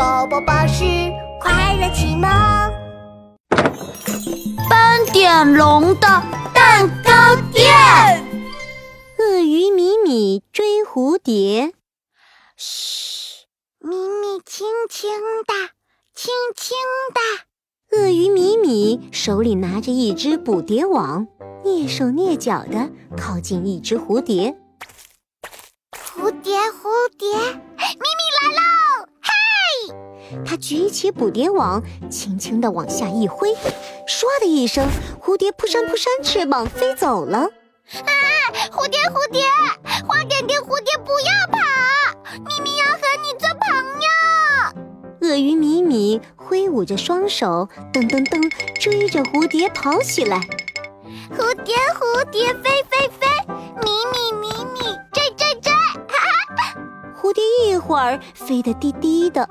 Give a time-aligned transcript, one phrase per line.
[0.00, 0.82] 宝宝巴士
[1.38, 2.22] 快乐启蒙。
[4.70, 6.22] 斑点龙的
[6.54, 7.70] 蛋糕店。
[9.18, 11.74] 鳄鱼米米追蝴蝶。
[12.56, 13.44] 嘘，
[13.78, 15.10] 咪咪轻轻
[15.46, 15.52] 的，
[16.14, 16.78] 轻轻
[17.12, 17.98] 的。
[17.98, 21.26] 鳄鱼米米手里拿着一只捕蝶网，
[21.62, 24.56] 蹑手蹑脚的靠近一只蝴蝶。
[25.92, 26.88] 蝴蝶，蝴
[27.18, 27.44] 蝶，咪
[27.76, 28.29] 咪！
[30.44, 33.52] 他举起捕蝶网，轻轻地往下一挥，
[34.06, 34.88] 唰的一声，
[35.20, 37.38] 蝴蝶扑扇扑扇翅膀飞走了。
[37.38, 38.12] 啊！
[38.70, 39.42] 蝴蝶，蝴蝶，
[40.06, 41.58] 花点点蝴蝶不要跑，
[42.44, 43.68] 咪咪要和你做朋
[44.00, 45.28] 友。
[45.28, 48.50] 鳄鱼米米挥舞着双手，噔噔噔
[48.80, 50.38] 追着蝴蝶跑起来。
[51.36, 54.80] 蝴蝶，蝴蝶飞飞飞，咪咪咪咪
[55.12, 55.72] 追追追！
[56.08, 56.14] 哈
[56.56, 56.74] 哈
[57.20, 59.48] 蝴蝶一会儿飞得低低的，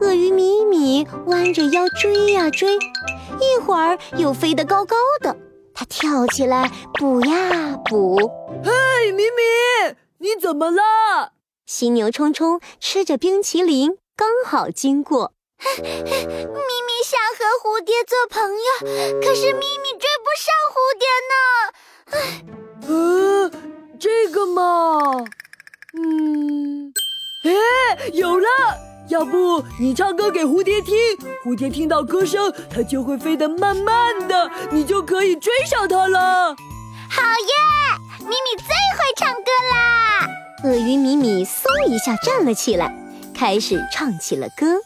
[0.00, 5.36] 鳄鱼米米弯着腰追呀追，一会儿又飞得高高的。
[5.74, 8.16] 它跳起来补呀补。
[8.64, 11.32] 嘿，米米，你怎么了？
[11.66, 15.32] 犀牛冲冲吃着冰淇淋，刚好经过。
[15.58, 21.34] 咪咪想和蝴蝶做朋友，可是咪咪追不上蝴蝶呢。
[22.12, 22.44] 唉，
[22.88, 23.50] 呃，
[23.98, 25.24] 这个嘛，
[25.92, 26.92] 嗯。
[27.44, 28.46] 哎，有了！
[29.10, 30.94] 要不你唱歌给蝴蝶听，
[31.44, 36.54] 蝴蝶听到歌声，它就会飞得慢慢的，你就可以追上它了。
[37.10, 37.52] 好耶！
[38.20, 38.66] 咪咪最
[38.96, 40.28] 会唱歌啦！
[40.62, 42.94] 鳄鱼米米嗖一下站了起来，
[43.34, 44.80] 开始唱起了歌。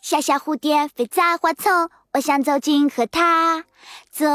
[0.00, 3.64] 小小蝴蝶飞在花丛，我想走近和它
[4.12, 4.28] 做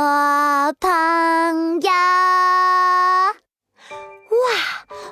[0.77, 1.89] 朋友。
[4.31, 4.37] 哇，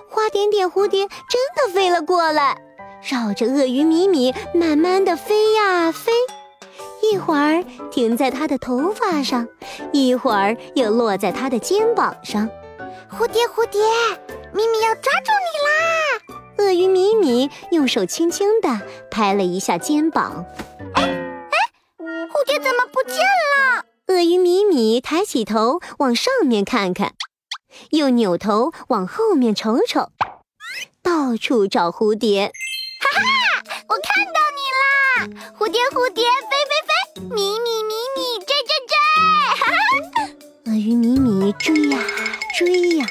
[0.10, 2.58] 花点点蝴蝶真的飞了过来，
[3.02, 6.12] 绕着鳄鱼米米慢慢的飞呀飞，
[7.02, 9.48] 一会儿停在它的头发上，
[9.92, 12.50] 一会儿又落在它的肩膀上。
[13.10, 13.82] 蝴蝶蝴蝶，
[14.54, 16.36] 米米要抓住你啦！
[16.58, 20.46] 鳄鱼米米用手轻轻地拍了一下肩膀。
[20.94, 21.58] 哎哎，
[22.28, 23.86] 蝴蝶怎么不见了？
[24.08, 27.14] 鳄鱼米米抬起头往上面看看。
[27.92, 30.10] 又扭头往后面瞅瞅，
[31.02, 32.52] 到处找蝴蝶。
[33.12, 33.22] 哈，
[33.88, 35.50] 我看到你啦！
[35.58, 36.92] 蝴蝶，蝴蝶，飞飞飞，
[37.30, 38.94] 咪咪咪咪，追追追！
[39.56, 39.68] 哈哈，
[40.72, 41.98] 鳄鱼米米追呀
[42.58, 43.06] 追呀，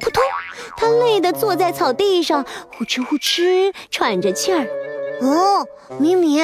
[0.00, 0.22] 扑通，
[0.76, 2.44] 它累得坐在草地上，
[2.76, 4.66] 呼哧呼哧喘着气儿。
[5.20, 5.66] 哦，
[5.98, 6.40] 米米，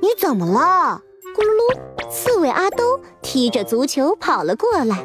[0.00, 1.02] 你怎么了？
[1.36, 4.96] 咕噜噜，刺猬阿兜踢着足球跑了过来。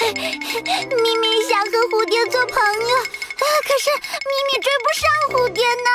[0.00, 2.58] 咪咪想和蝴蝶做朋
[2.88, 2.96] 友，
[3.40, 3.90] 可是
[4.28, 5.88] 咪咪追不上蝴蝶呢。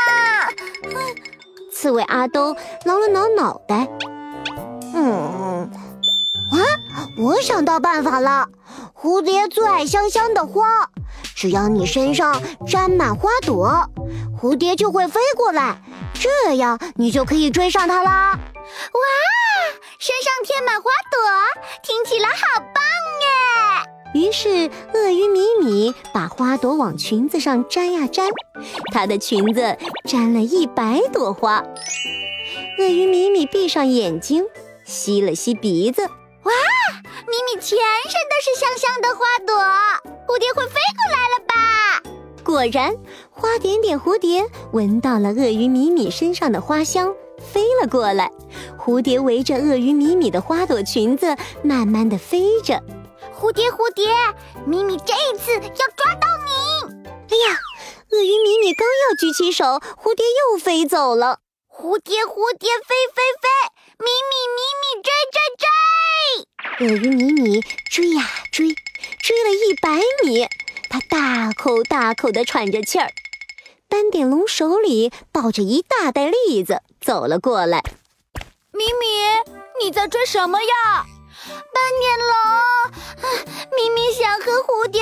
[1.71, 3.87] 刺猬阿兜挠了挠脑袋，
[4.93, 5.69] 嗯，
[6.51, 6.57] 啊，
[7.17, 8.47] 我想到办法了。
[8.93, 10.89] 蝴蝶最爱香香的花，
[11.35, 13.87] 只要你身上沾满花朵，
[14.41, 15.77] 蝴蝶就会飞过来，
[16.13, 18.31] 这样你就可以追上它啦。
[18.31, 19.01] 哇，
[19.99, 21.19] 身上贴满花朵，
[21.83, 22.83] 听起来好棒
[23.21, 24.19] 耶！
[24.21, 24.69] 于是，
[25.65, 28.29] 米米把花朵往裙子上粘呀粘，
[28.93, 31.63] 她的裙子粘了一百朵花。
[32.77, 34.43] 鳄鱼米米闭上眼睛，
[34.85, 36.51] 吸了吸鼻子，哇，
[37.27, 39.55] 米米全身都是香香的花朵，
[40.27, 42.03] 蝴蝶会飞过来了吧？
[42.43, 42.95] 果然，
[43.31, 48.31] 花点点蝴蝶闻到了鳄鱼米米身上的花香，飞了过来。
[48.77, 52.83] 蝴蝶围着鳄鱼米米的花朵裙子，慢慢的飞着。
[53.37, 54.07] 蝴蝶，蝴蝶，
[54.65, 57.09] 米米这一次要抓到你！
[57.29, 57.59] 哎呀，
[58.11, 59.65] 鳄鱼米米刚要举起手，
[60.01, 61.39] 蝴蝶又飞走了。
[61.67, 63.49] 蝴蝶，蝴蝶飞飞飞，
[63.99, 66.87] 米米，米米追追追！
[66.87, 68.23] 鳄鱼米米追呀
[68.53, 68.73] 追，
[69.19, 70.47] 追了一百米，
[70.89, 73.11] 它大口大口地喘着气儿。
[73.89, 77.83] 斑点龙手里抱着一大袋栗子走了过来。
[78.71, 79.05] 米米，
[79.83, 81.05] 你在追什么呀？
[81.47, 82.27] 斑点龙，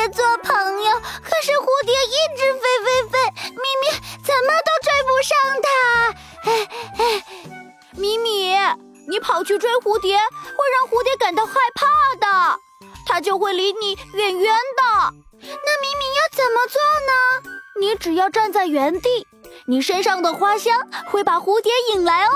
[0.09, 0.91] 做朋友，
[1.23, 3.17] 可是蝴蝶一直飞飞飞，
[3.51, 3.83] 咪咪
[4.23, 5.31] 怎么都追不上
[5.63, 5.69] 它。
[6.49, 6.51] 哎
[6.99, 7.23] 哎，
[7.97, 8.55] 咪咪，
[9.07, 11.85] 你跑去追蝴蝶，会让蝴蝶感到害怕
[12.19, 12.59] 的，
[13.05, 15.13] 它就会离你远远的。
[15.39, 17.11] 那咪咪要怎么做呢？
[17.79, 19.27] 你只要站在原地，
[19.67, 22.31] 你身上的花香会把蝴蝶引来哦。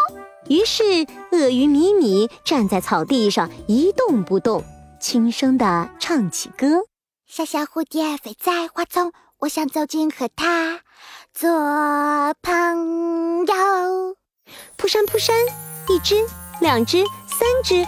[0.49, 0.83] 于是，
[1.31, 4.63] 鳄鱼米米站在草地上一动不动，
[4.99, 6.83] 轻声地唱起歌
[7.29, 10.79] ：“小小蝴蝶飞在花丛，我想走近和它
[11.33, 11.51] 做
[12.41, 14.15] 朋友。”
[14.77, 15.35] 扑扇扑扇，
[15.89, 16.15] 一只、
[16.61, 17.85] 两只、三只，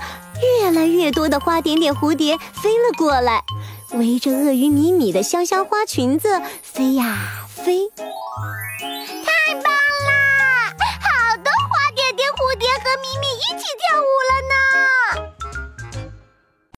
[0.60, 3.42] 越来越多的花点点蝴蝶飞了过来，
[3.94, 7.39] 围着鳄鱼米米的香香花裙子飞呀。